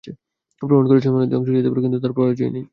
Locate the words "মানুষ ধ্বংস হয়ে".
1.07-1.59